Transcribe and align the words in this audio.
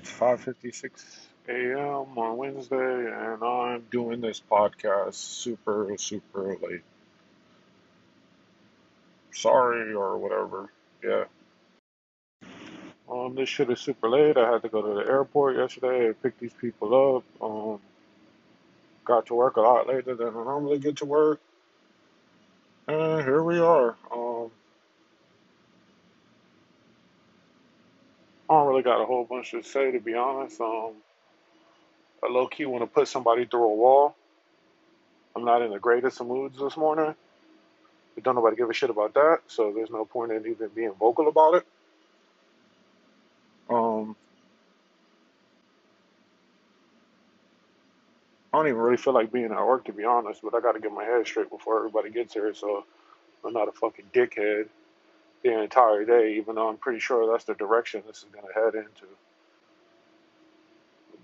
It's 0.00 0.10
5:56 0.12 1.26
a.m. 1.46 2.16
on 2.16 2.36
Wednesday, 2.38 2.76
and 3.12 3.44
I'm 3.44 3.84
doing 3.90 4.22
this 4.22 4.40
podcast 4.50 5.12
super, 5.12 5.94
super 5.98 6.56
late. 6.62 6.80
Sorry 9.30 9.92
or 9.92 10.16
whatever. 10.16 10.70
Yeah. 11.04 11.24
Um, 13.10 13.34
this 13.34 13.50
shit 13.50 13.68
is 13.68 13.78
super 13.80 14.08
late. 14.08 14.38
I 14.38 14.52
had 14.52 14.62
to 14.62 14.70
go 14.70 14.80
to 14.80 15.04
the 15.04 15.10
airport 15.10 15.56
yesterday 15.56 16.06
and 16.06 16.22
pick 16.22 16.38
these 16.38 16.54
people 16.54 17.18
up. 17.18 17.42
Um, 17.42 17.80
got 19.04 19.26
to 19.26 19.34
work 19.34 19.56
a 19.56 19.60
lot 19.60 19.86
later 19.86 20.14
than 20.14 20.28
I 20.28 20.30
normally 20.30 20.78
get 20.78 20.96
to 20.96 21.04
work, 21.04 21.40
and 22.88 23.22
here 23.22 23.42
we 23.42 23.58
are. 23.58 23.96
Um, 24.10 24.50
I 28.50 28.54
don't 28.54 28.69
really 28.80 28.96
got 28.96 29.02
a 29.02 29.06
whole 29.06 29.24
bunch 29.24 29.50
to 29.52 29.62
say 29.62 29.90
to 29.90 30.00
be 30.00 30.14
honest. 30.14 30.60
Um, 30.60 30.92
I 32.22 32.30
low 32.30 32.46
key 32.46 32.66
want 32.66 32.82
to 32.82 32.86
put 32.86 33.08
somebody 33.08 33.46
through 33.46 33.64
a 33.64 33.74
wall. 33.74 34.14
I'm 35.34 35.44
not 35.44 35.62
in 35.62 35.70
the 35.70 35.78
greatest 35.78 36.20
of 36.20 36.26
moods 36.26 36.58
this 36.58 36.76
morning. 36.76 37.14
But 38.14 38.24
don't 38.24 38.34
nobody 38.34 38.56
give 38.56 38.68
a 38.68 38.74
shit 38.74 38.90
about 38.90 39.14
that, 39.14 39.38
so 39.46 39.72
there's 39.72 39.90
no 39.90 40.04
point 40.04 40.32
in 40.32 40.46
even 40.46 40.68
being 40.74 40.92
vocal 40.98 41.28
about 41.28 41.54
it. 41.54 41.66
Um, 43.68 44.16
I 48.52 48.58
don't 48.58 48.66
even 48.66 48.80
really 48.80 48.96
feel 48.96 49.12
like 49.12 49.30
being 49.32 49.52
at 49.52 49.66
work 49.66 49.84
to 49.84 49.92
be 49.92 50.04
honest, 50.04 50.40
but 50.42 50.54
I 50.54 50.60
got 50.60 50.72
to 50.72 50.80
get 50.80 50.92
my 50.92 51.04
head 51.04 51.24
straight 51.26 51.50
before 51.50 51.78
everybody 51.78 52.10
gets 52.10 52.34
here, 52.34 52.52
so 52.52 52.84
I'm 53.44 53.52
not 53.52 53.68
a 53.68 53.72
fucking 53.72 54.06
dickhead 54.12 54.68
the 55.42 55.62
entire 55.62 56.04
day, 56.04 56.36
even 56.36 56.56
though 56.56 56.68
I'm 56.68 56.76
pretty 56.76 57.00
sure 57.00 57.30
that's 57.30 57.44
the 57.44 57.54
direction 57.54 58.02
this 58.06 58.18
is 58.18 58.26
gonna 58.32 58.52
head 58.54 58.74
into. 58.74 59.06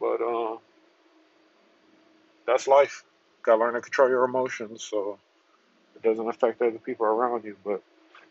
But 0.01 0.21
um, 0.23 0.59
that's 2.47 2.67
life. 2.67 3.05
Gotta 3.43 3.61
learn 3.61 3.75
to 3.75 3.81
control 3.81 4.09
your 4.09 4.25
emotions 4.25 4.83
so 4.83 5.19
it 5.95 6.03
doesn't 6.03 6.29
affect 6.29 6.63
other 6.63 6.79
people 6.79 7.07
around 7.07 7.45
you. 7.45 7.57
But 7.65 7.83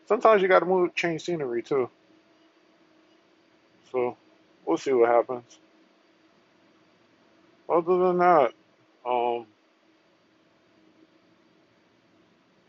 sometimes 0.06 0.42
you 0.42 0.48
gotta 0.48 0.66
move, 0.66 0.94
change 0.94 1.22
scenery 1.22 1.62
too. 1.62 1.88
So 3.92 4.16
we'll 4.64 4.76
see 4.78 4.92
what 4.92 5.08
happens. 5.08 5.58
Other 7.68 7.98
than 7.98 8.18
that, 8.18 8.52
um, 9.06 9.46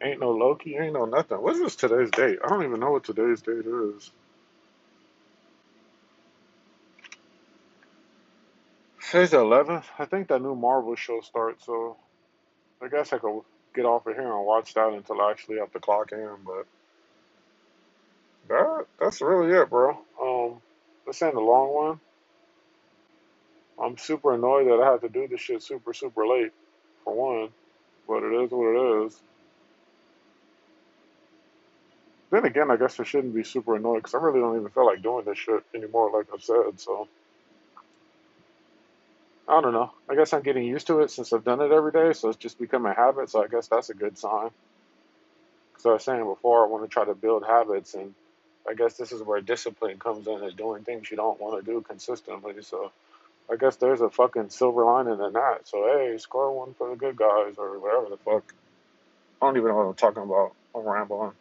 ain't 0.02 0.20
no 0.20 0.32
Loki, 0.32 0.76
ain't 0.78 0.94
no 0.94 1.06
nothing. 1.06 1.42
What's 1.42 1.60
this 1.60 1.76
today's 1.76 2.12
date? 2.12 2.40
I 2.44 2.50
don't 2.50 2.64
even 2.64 2.80
know 2.80 2.92
what 2.92 3.04
today's 3.04 3.42
date 3.42 3.66
is. 3.66 4.12
Today's 9.12 9.32
the 9.32 9.38
11th. 9.38 9.86
I 10.00 10.06
think 10.06 10.28
that 10.30 10.42
new 10.42 10.56
Marvel 10.56 10.96
show 10.96 11.22
starts, 11.22 11.66
so 11.66 11.98
I 12.82 12.90
guess 12.90 13.14
I 13.14 13.18
could 13.20 13.42
get 13.76 13.86
off 13.86 14.08
of 14.08 14.16
here 14.16 14.32
and 14.36 14.46
watch 14.46 14.74
that 14.76 14.94
until 14.94 15.22
I 15.22 15.32
actually 15.32 15.58
have 15.60 15.72
to 15.74 15.80
clock 15.80 16.12
in. 16.12 16.30
But 16.46 16.66
that 18.50 18.86
that's 19.00 19.22
really 19.22 19.54
it, 19.54 19.70
bro. 19.70 19.98
Um, 20.22 20.62
this 21.06 21.22
ain't 21.22 21.36
a 21.36 21.40
long 21.42 21.74
one. 21.74 22.00
I'm 23.82 23.98
super 23.98 24.34
annoyed 24.34 24.68
that 24.68 24.82
I 24.84 24.92
have 24.92 25.02
to 25.02 25.10
do 25.10 25.28
this 25.28 25.42
shit 25.42 25.64
super, 25.64 25.94
super 25.94 26.28
late, 26.28 26.52
for 27.04 27.14
one. 27.14 27.50
But 28.08 28.24
it 28.24 28.34
is 28.44 28.52
what 28.52 28.76
it 28.76 29.06
is. 29.06 29.22
Then 32.30 32.46
again, 32.46 32.70
I 32.70 32.76
guess 32.76 33.00
I 33.00 33.04
shouldn't 33.04 33.34
be 33.34 33.44
super 33.44 33.76
annoyed 33.76 33.98
because 33.98 34.14
I 34.14 34.18
really 34.18 34.42
don't 34.42 34.58
even 34.58 34.70
feel 34.70 34.86
like 34.86 35.02
doing 35.02 35.26
this 35.26 35.38
shit 35.38 35.64
anymore, 35.74 36.12
like 36.12 36.28
I 36.34 36.38
said. 36.40 36.80
So 36.80 37.08
I 39.48 39.62
don't 39.62 39.74
know. 39.74 39.92
I 40.10 40.16
guess 40.16 40.34
I'm 40.34 40.42
getting 40.42 40.66
used 40.66 40.88
to 40.88 41.00
it 41.02 41.12
since 41.12 41.32
I've 41.32 41.46
done 41.46 41.62
it 41.62 41.72
every 41.72 41.92
day, 41.92 42.12
so 42.14 42.30
it's 42.30 42.38
just 42.38 42.60
become 42.60 42.86
a 42.86 42.94
habit. 42.94 43.30
So 43.30 43.44
I 43.44 43.48
guess 43.48 43.68
that's 43.68 43.90
a 43.90 43.94
good 43.94 44.18
sign. 44.18 44.50
Because 45.72 45.86
I 45.86 45.94
was 45.94 46.04
saying 46.04 46.26
before, 46.26 46.66
I 46.66 46.68
want 46.68 46.84
to 46.84 46.90
try 46.90 47.06
to 47.06 47.16
build 47.16 47.46
habits, 47.46 47.94
and 47.94 48.14
I 48.70 48.74
guess 48.74 48.96
this 48.96 49.14
is 49.14 49.22
where 49.22 49.40
discipline 49.40 50.00
comes 50.00 50.28
in, 50.28 50.44
is 50.44 50.54
doing 50.54 50.84
things 50.84 51.10
you 51.10 51.16
don't 51.16 51.40
want 51.40 51.64
to 51.64 51.72
do 51.72 51.80
consistently. 51.82 52.56
So 52.62 52.92
I 53.50 53.56
guess 53.56 53.78
there's 53.78 54.02
a 54.02 54.10
fucking 54.10 54.50
silver 54.50 54.84
lining 54.84 55.22
in 55.22 55.34
that. 55.34 55.62
So 55.64 55.86
hey, 55.86 56.18
score 56.18 56.52
one 56.52 56.74
for 56.74 56.90
the 56.90 56.98
good 56.98 57.16
guys 57.16 57.56
or 57.58 57.80
whatever 57.80 58.10
the 58.10 58.18
fuck. 58.18 58.54
I 59.42 59.46
don't 59.46 59.56
even 59.56 59.70
know 59.70 59.76
what 59.76 59.84
I'm 59.84 59.94
talking 59.94 60.24
about. 60.24 60.54
I'm 60.76 60.82
rambling. 60.82 61.32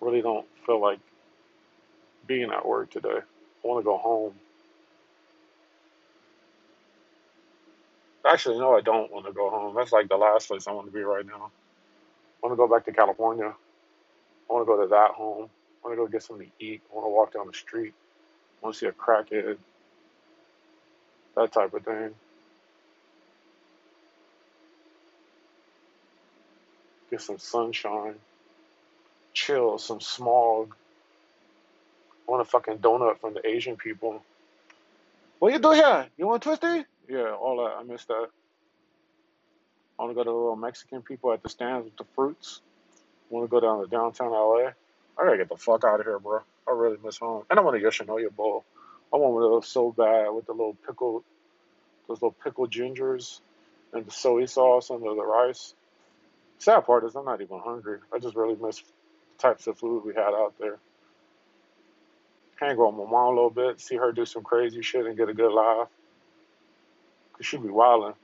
Really 0.00 0.22
don't 0.22 0.46
feel 0.66 0.80
like 0.80 0.98
being 2.26 2.50
at 2.50 2.66
work 2.66 2.90
today. 2.90 3.18
I 3.18 3.68
want 3.68 3.80
to 3.80 3.84
go 3.84 3.98
home. 3.98 4.34
Actually, 8.26 8.58
no, 8.58 8.76
I 8.76 8.80
don't 8.80 9.10
want 9.12 9.26
to 9.26 9.32
go 9.32 9.50
home. 9.50 9.74
That's 9.74 9.92
like 9.92 10.08
the 10.08 10.16
last 10.16 10.48
place 10.48 10.66
I 10.66 10.72
want 10.72 10.86
to 10.86 10.92
be 10.92 11.02
right 11.02 11.26
now. 11.26 11.50
I 12.42 12.46
want 12.46 12.52
to 12.52 12.56
go 12.56 12.68
back 12.68 12.84
to 12.86 12.92
California. 12.92 13.54
I 14.50 14.52
want 14.52 14.66
to 14.66 14.66
go 14.66 14.82
to 14.82 14.88
that 14.88 15.12
home. 15.12 15.48
I 15.84 15.88
want 15.88 15.98
to 15.98 16.04
go 16.04 16.08
get 16.08 16.22
something 16.22 16.46
to 16.58 16.64
eat. 16.64 16.82
I 16.90 16.96
want 16.96 17.06
to 17.06 17.10
walk 17.10 17.34
down 17.34 17.46
the 17.46 17.52
street. 17.52 17.94
I 18.62 18.66
want 18.66 18.74
to 18.74 18.80
see 18.80 18.86
a 18.86 18.92
crackhead. 18.92 19.56
That 21.36 21.52
type 21.52 21.72
of 21.74 21.84
thing. 21.84 22.10
Get 27.10 27.22
some 27.22 27.38
sunshine. 27.38 28.14
Chill. 29.32 29.78
Some 29.78 30.00
smog. 30.00 30.74
I 32.26 32.30
want 32.30 32.42
a 32.42 32.50
fucking 32.50 32.78
donut 32.78 33.20
from 33.20 33.34
the 33.34 33.46
Asian 33.46 33.76
people. 33.76 34.22
What 35.38 35.52
you 35.52 35.58
do 35.58 35.72
here? 35.72 36.06
You 36.16 36.26
want 36.26 36.42
twisty? 36.42 36.84
Yeah, 37.08 37.32
all 37.32 37.56
that. 37.64 37.76
I 37.78 37.82
miss 37.82 38.04
that. 38.04 38.28
I 39.98 40.02
want 40.02 40.12
to 40.12 40.14
go 40.14 40.22
to 40.22 40.30
the 40.30 40.36
little 40.36 40.56
Mexican 40.56 41.02
people 41.02 41.32
at 41.32 41.42
the 41.42 41.48
stands 41.48 41.84
with 41.84 41.96
the 41.96 42.04
fruits. 42.14 42.60
I 43.30 43.34
want 43.34 43.44
to 43.44 43.50
go 43.50 43.60
down 43.60 43.82
to 43.82 43.90
downtown 43.90 44.30
LA. 44.30 44.70
I 45.18 45.24
gotta 45.24 45.36
get 45.36 45.48
the 45.48 45.56
fuck 45.56 45.84
out 45.84 46.00
of 46.00 46.06
here, 46.06 46.18
bro. 46.18 46.40
I 46.66 46.72
really 46.72 46.96
miss 47.04 47.18
home. 47.18 47.44
And 47.50 47.58
I 47.58 47.62
want 47.62 47.76
a 47.76 47.80
Yoshinoya 47.80 48.34
bowl. 48.34 48.64
I 49.12 49.16
want 49.16 49.34
one 49.34 49.42
of 49.42 49.50
those 49.50 49.68
so 49.68 49.92
bad 49.92 50.28
with 50.30 50.46
the 50.46 50.52
little 50.52 50.76
pickle, 50.86 51.24
those 52.08 52.22
little 52.22 52.36
pickled 52.44 52.70
gingers 52.70 53.40
and 53.92 54.06
the 54.06 54.10
soy 54.10 54.46
sauce 54.46 54.90
under 54.90 55.14
the 55.14 55.24
rice. 55.24 55.74
Sad 56.58 56.86
part 56.86 57.04
is 57.04 57.14
I'm 57.14 57.24
not 57.24 57.40
even 57.40 57.58
hungry. 57.58 57.98
I 58.14 58.18
just 58.18 58.36
really 58.36 58.56
miss 58.56 58.82
types 59.40 59.66
of 59.66 59.78
food 59.78 60.04
we 60.04 60.14
had 60.14 60.34
out 60.34 60.54
there. 60.58 60.78
Hang 62.60 62.76
with 62.76 62.94
my 62.94 63.10
mom 63.10 63.14
a 63.14 63.28
little 63.30 63.50
bit, 63.50 63.80
see 63.80 63.96
her 63.96 64.12
do 64.12 64.26
some 64.26 64.42
crazy 64.42 64.82
shit 64.82 65.06
and 65.06 65.16
get 65.16 65.28
a 65.28 65.34
good 65.34 65.52
laugh. 65.52 65.88
Cause 67.32 67.46
she 67.46 67.56
be 67.56 67.68
wildin'. 67.68 68.14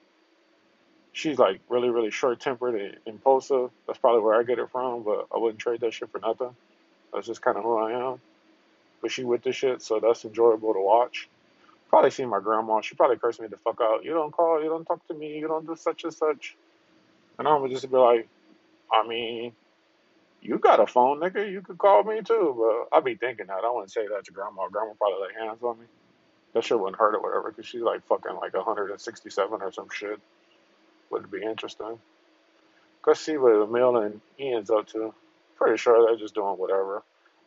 She's 1.12 1.38
like 1.38 1.60
really, 1.70 1.88
really 1.88 2.10
short 2.10 2.40
tempered 2.40 2.74
and 2.74 2.96
impulsive. 3.06 3.70
That's 3.86 3.98
probably 3.98 4.20
where 4.20 4.38
I 4.38 4.42
get 4.42 4.58
it 4.58 4.70
from, 4.70 5.02
but 5.02 5.26
I 5.34 5.38
wouldn't 5.38 5.58
trade 5.58 5.80
that 5.80 5.94
shit 5.94 6.10
for 6.10 6.18
nothing. 6.18 6.54
That's 7.14 7.26
just 7.26 7.40
kind 7.40 7.56
of 7.56 7.64
who 7.64 7.78
I 7.78 7.92
am. 7.92 8.20
But 9.00 9.10
she 9.10 9.24
with 9.24 9.42
the 9.42 9.52
shit, 9.52 9.80
so 9.80 9.98
that's 9.98 10.24
enjoyable 10.26 10.74
to 10.74 10.80
watch. 10.80 11.28
Probably 11.88 12.10
seen 12.10 12.28
my 12.28 12.40
grandma. 12.40 12.82
She 12.82 12.94
probably 12.94 13.16
cursed 13.16 13.40
me 13.40 13.46
the 13.46 13.56
fuck 13.56 13.80
out. 13.80 14.04
You 14.04 14.12
don't 14.12 14.32
call, 14.32 14.62
you 14.62 14.68
don't 14.68 14.84
talk 14.84 15.06
to 15.08 15.14
me, 15.14 15.38
you 15.38 15.48
don't 15.48 15.66
do 15.66 15.76
such 15.76 16.04
and 16.04 16.12
such. 16.12 16.56
And 17.38 17.48
I'm 17.48 17.68
just 17.70 17.90
be 17.90 17.96
like, 17.96 18.28
I 18.92 19.06
mean, 19.06 19.52
you 20.42 20.58
got 20.58 20.80
a 20.80 20.86
phone, 20.86 21.20
nigga. 21.20 21.50
You 21.50 21.60
could 21.62 21.78
call 21.78 22.04
me 22.04 22.22
too. 22.22 22.86
But 22.90 22.96
I 22.96 23.00
be 23.00 23.14
thinking 23.16 23.46
that. 23.46 23.64
I 23.64 23.70
wouldn't 23.70 23.92
say 23.92 24.06
that 24.06 24.24
to 24.24 24.32
grandma. 24.32 24.68
Grandma 24.68 24.92
probably 24.98 25.28
lay 25.28 25.46
hands 25.46 25.62
on 25.62 25.78
me. 25.78 25.86
That 26.54 26.64
shit 26.64 26.78
wouldn't 26.78 26.98
hurt 26.98 27.14
or 27.14 27.20
whatever, 27.20 27.50
because 27.50 27.66
she's 27.66 27.82
like 27.82 28.06
fucking 28.06 28.36
like 28.36 28.54
167 28.54 29.62
or 29.62 29.72
some 29.72 29.88
shit. 29.92 30.18
Would 31.10 31.30
be 31.30 31.42
interesting? 31.42 31.98
Go 33.02 33.12
see 33.12 33.36
what 33.36 33.62
Emil 33.62 33.98
and 33.98 34.20
Ian's 34.40 34.70
up 34.70 34.88
to. 34.88 35.14
Pretty 35.56 35.76
sure 35.76 36.06
they're 36.06 36.18
just 36.18 36.34
doing 36.34 36.56
whatever. 36.58 37.02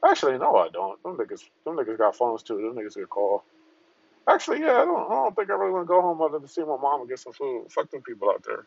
Actually, 0.05 0.37
no, 0.37 0.55
I 0.55 0.69
don't. 0.69 1.01
Them 1.03 1.17
niggas, 1.17 1.43
them 1.65 1.75
niggas 1.75 1.97
got 1.97 2.15
phones 2.15 2.43
too. 2.43 2.55
Them 2.55 2.75
niggas 2.75 2.95
get 2.95 3.09
call. 3.09 3.43
Actually, 4.27 4.61
yeah, 4.61 4.81
I 4.81 4.85
don't, 4.85 5.11
I 5.11 5.15
don't 5.15 5.35
think 5.35 5.49
I 5.49 5.53
really 5.53 5.73
want 5.73 5.85
to 5.85 5.87
go 5.87 6.01
home 6.01 6.21
other 6.21 6.39
than 6.39 6.47
see 6.47 6.61
my 6.61 6.77
mom 6.77 7.01
and 7.01 7.09
get 7.09 7.19
some 7.19 7.33
food. 7.33 7.65
Fuck 7.69 7.89
them 7.91 8.01
people 8.01 8.29
out 8.29 8.43
there. 8.45 8.65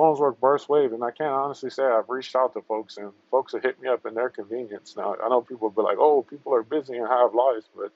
Work 0.00 0.40
burst 0.40 0.68
wave, 0.70 0.94
and 0.94 1.04
I 1.04 1.10
can't 1.10 1.30
honestly 1.30 1.68
say 1.68 1.84
I've 1.84 2.08
reached 2.08 2.34
out 2.34 2.54
to 2.54 2.62
folks, 2.62 2.96
and 2.96 3.12
folks 3.30 3.52
have 3.52 3.62
hit 3.62 3.80
me 3.82 3.88
up 3.88 4.06
in 4.06 4.14
their 4.14 4.30
convenience. 4.30 4.96
Now, 4.96 5.14
I 5.22 5.28
know 5.28 5.42
people 5.42 5.68
be 5.68 5.82
like, 5.82 5.98
oh, 5.98 6.22
people 6.22 6.54
are 6.54 6.62
busy 6.62 6.96
and 6.96 7.06
have 7.06 7.34
lives, 7.34 7.66
but 7.76 7.92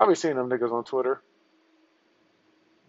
I 0.00 0.06
be 0.06 0.14
seeing 0.14 0.36
them 0.36 0.48
niggas 0.48 0.72
on 0.72 0.84
Twitter 0.84 1.20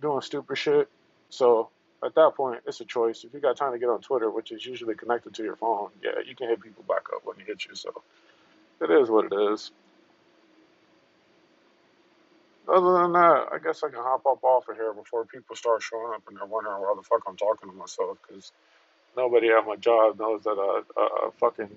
doing 0.01 0.21
stupid 0.21 0.57
shit. 0.57 0.87
So 1.29 1.69
at 2.01 2.15
that 2.15 2.35
point, 2.35 2.61
it's 2.65 2.79
a 2.79 2.85
choice. 2.85 3.25
If 3.25 3.33
you 3.33 3.41
got 3.41 3.57
time 3.57 3.73
to 3.73 3.79
get 3.79 3.89
on 3.89 3.99
Twitter, 3.99 4.31
which 4.31 4.53
is 4.53 4.65
usually 4.65 4.95
connected 4.95 5.33
to 5.35 5.43
your 5.43 5.57
phone, 5.57 5.89
yeah, 6.01 6.21
you 6.25 6.33
can 6.33 6.47
hit 6.47 6.61
people 6.61 6.85
back 6.87 7.07
up 7.13 7.25
when 7.25 7.37
they 7.37 7.43
hit 7.43 7.65
you. 7.65 7.75
So 7.75 8.01
it 8.81 8.89
is 8.89 9.09
what 9.09 9.25
it 9.25 9.51
is. 9.51 9.71
Other 12.67 13.01
than 13.01 13.13
that, 13.13 13.47
I 13.53 13.59
guess 13.63 13.83
I 13.83 13.89
can 13.89 13.99
hop 13.99 14.25
up 14.25 14.43
off 14.43 14.67
of 14.67 14.75
here 14.75 14.93
before 14.93 15.25
people 15.25 15.55
start 15.55 15.81
showing 15.81 16.13
up 16.13 16.23
and 16.27 16.37
they're 16.37 16.45
wondering 16.45 16.81
why 16.81 16.93
the 16.95 17.03
fuck 17.03 17.21
I'm 17.27 17.37
talking 17.37 17.69
to 17.69 17.75
myself 17.75 18.17
because 18.27 18.51
nobody 19.15 19.49
at 19.49 19.65
my 19.65 19.77
job 19.77 20.19
knows 20.19 20.43
that 20.43 20.83
I 20.97 21.29
fucking 21.39 21.69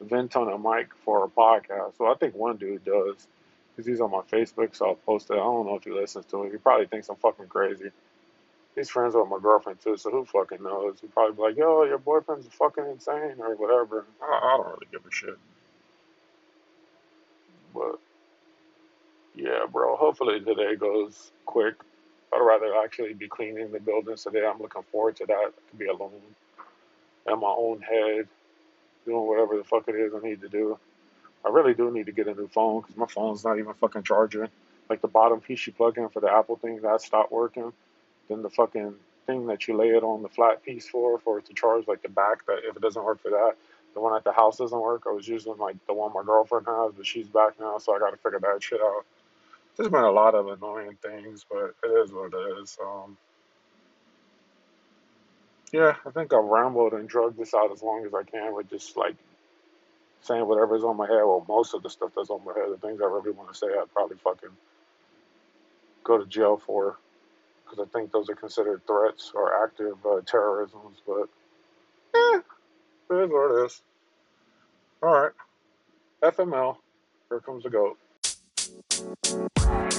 vent 0.00 0.36
on 0.36 0.52
a 0.52 0.58
mic 0.58 0.88
for 1.04 1.24
a 1.24 1.28
podcast. 1.28 1.96
So 1.96 2.06
I 2.06 2.14
think 2.14 2.34
one 2.34 2.56
dude 2.56 2.84
does. 2.84 3.26
Because 3.74 3.88
he's 3.88 4.00
on 4.00 4.12
my 4.12 4.20
Facebook, 4.30 4.76
so 4.76 4.86
I'll 4.86 4.94
post 4.94 5.30
it. 5.30 5.32
I 5.32 5.38
don't 5.38 5.66
know 5.66 5.74
if 5.74 5.82
he 5.82 5.90
listens 5.90 6.26
to 6.26 6.44
it. 6.44 6.52
He 6.52 6.58
probably 6.58 6.86
thinks 6.86 7.08
I'm 7.08 7.16
fucking 7.16 7.48
crazy. 7.48 7.90
He's 8.76 8.88
friends 8.88 9.14
with 9.16 9.28
my 9.28 9.40
girlfriend 9.40 9.80
too, 9.80 9.96
so 9.96 10.12
who 10.12 10.24
fucking 10.24 10.62
knows? 10.62 11.00
He'd 11.00 11.12
probably 11.12 11.34
be 11.34 11.42
like, 11.42 11.56
yo, 11.56 11.82
your 11.82 11.98
boyfriend's 11.98 12.46
fucking 12.52 12.84
insane 12.86 13.34
or 13.40 13.56
whatever. 13.56 14.04
I, 14.22 14.26
I 14.26 14.56
don't 14.56 14.66
really 14.66 14.86
give 14.92 15.04
a 15.04 15.12
shit. 15.12 15.36
But 17.74 17.98
bro, 19.70 19.96
hopefully 19.96 20.40
today 20.40 20.76
goes 20.76 21.32
quick. 21.46 21.74
I'd 22.32 22.40
rather 22.40 22.74
actually 22.82 23.14
be 23.14 23.28
cleaning 23.28 23.70
the 23.70 23.80
building 23.80 24.16
today. 24.16 24.44
I'm 24.44 24.60
looking 24.60 24.82
forward 24.90 25.16
to 25.16 25.26
that. 25.26 25.34
I 25.34 25.50
can 25.70 25.78
be 25.78 25.86
alone 25.86 26.20
in 27.26 27.40
my 27.40 27.54
own 27.56 27.80
head, 27.80 28.28
doing 29.04 29.26
whatever 29.26 29.56
the 29.56 29.64
fuck 29.64 29.88
it 29.88 29.94
is 29.94 30.12
I 30.14 30.26
need 30.26 30.40
to 30.40 30.48
do. 30.48 30.78
I 31.44 31.50
really 31.50 31.74
do 31.74 31.90
need 31.90 32.06
to 32.06 32.12
get 32.12 32.26
a 32.26 32.34
new 32.34 32.48
phone 32.48 32.80
because 32.80 32.96
my 32.96 33.06
phone's 33.06 33.44
not 33.44 33.58
even 33.58 33.74
fucking 33.74 34.02
charging. 34.02 34.48
Like 34.88 35.00
the 35.00 35.08
bottom 35.08 35.40
piece 35.40 35.66
you 35.66 35.72
plug 35.72 35.98
in 35.98 36.08
for 36.08 36.20
the 36.20 36.32
Apple 36.32 36.56
thing, 36.56 36.80
that 36.82 37.00
stopped 37.02 37.32
working. 37.32 37.72
Then 38.28 38.42
the 38.42 38.50
fucking 38.50 38.94
thing 39.26 39.46
that 39.46 39.68
you 39.68 39.76
lay 39.76 39.88
it 39.88 40.02
on 40.02 40.22
the 40.22 40.28
flat 40.28 40.62
piece 40.62 40.88
for, 40.88 41.18
for 41.18 41.38
it 41.38 41.46
to 41.46 41.54
charge, 41.54 41.86
like 41.86 42.02
the 42.02 42.08
back, 42.08 42.44
that 42.46 42.58
if 42.64 42.76
it 42.76 42.82
doesn't 42.82 43.04
work 43.04 43.22
for 43.22 43.30
that, 43.30 43.54
the 43.94 44.00
one 44.00 44.14
at 44.16 44.24
the 44.24 44.32
house 44.32 44.58
doesn't 44.58 44.78
work. 44.80 45.04
I 45.06 45.12
was 45.12 45.28
using 45.28 45.56
like 45.56 45.76
the 45.86 45.94
one 45.94 46.12
my 46.12 46.22
girlfriend 46.22 46.66
has, 46.66 46.92
but 46.96 47.06
she's 47.06 47.28
back 47.28 47.58
now, 47.60 47.78
so 47.78 47.94
I 47.94 47.98
got 47.98 48.10
to 48.10 48.16
figure 48.16 48.40
that 48.40 48.62
shit 48.62 48.80
out. 48.80 49.04
There's 49.76 49.90
been 49.90 50.04
a 50.04 50.10
lot 50.10 50.34
of 50.34 50.48
annoying 50.48 50.98
things, 51.02 51.44
but 51.50 51.74
it 51.84 51.88
is 52.04 52.12
what 52.12 52.32
it 52.32 52.62
is. 52.62 52.78
Um, 52.84 53.16
yeah, 55.72 55.96
I 56.06 56.10
think 56.10 56.32
I've 56.32 56.44
rambled 56.44 56.92
and 56.92 57.08
drugged 57.08 57.38
this 57.38 57.54
out 57.54 57.72
as 57.72 57.82
long 57.82 58.06
as 58.06 58.14
I 58.14 58.22
can 58.22 58.54
with 58.54 58.70
just 58.70 58.96
like 58.96 59.16
saying 60.22 60.46
whatever's 60.46 60.84
on 60.84 60.96
my 60.96 61.06
head. 61.06 61.22
Well, 61.24 61.44
most 61.48 61.74
of 61.74 61.82
the 61.82 61.90
stuff 61.90 62.12
that's 62.16 62.30
on 62.30 62.44
my 62.44 62.52
head, 62.52 62.70
the 62.72 62.78
things 62.78 63.00
I 63.02 63.06
really 63.06 63.32
want 63.32 63.52
to 63.52 63.58
say, 63.58 63.66
I'd 63.66 63.92
probably 63.92 64.16
fucking 64.24 64.50
go 66.04 66.18
to 66.18 66.26
jail 66.26 66.56
for 66.64 66.98
because 67.64 67.80
I 67.86 67.90
think 67.98 68.12
those 68.12 68.30
are 68.30 68.34
considered 68.36 68.82
threats 68.86 69.32
or 69.34 69.64
active 69.64 69.96
uh, 70.06 70.20
terrorisms. 70.26 71.02
But 71.06 71.28
yeah, 72.14 72.40
it 73.10 73.24
is 73.24 73.30
what 73.30 73.62
it 73.62 73.66
is. 73.66 73.82
All 75.02 75.22
right, 75.22 75.32
FML. 76.22 76.76
Here 77.30 77.40
comes 77.40 77.64
the 77.64 77.70
goat. 77.70 77.98
Thank 78.94 79.92
you. 79.92 79.93